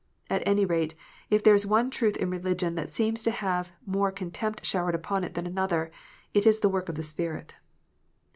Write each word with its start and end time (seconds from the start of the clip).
At 0.31 0.41
any 0.47 0.65
rate, 0.65 0.95
if 1.29 1.43
there 1.43 1.53
is 1.53 1.63
one 1.67 1.91
truth 1.91 2.17
in 2.17 2.31
religion 2.31 2.73
that 2.73 2.89
seems 2.89 3.21
to 3.21 3.29
have 3.29 3.71
more 3.85 4.11
contempt 4.11 4.65
showered 4.65 4.95
upon 4.95 5.23
it 5.23 5.35
than 5.35 5.45
another, 5.45 5.91
it 6.33 6.47
is 6.47 6.61
the 6.61 6.69
work 6.69 6.89
of 6.89 6.95
the 6.95 7.03
Spirit. 7.03 7.53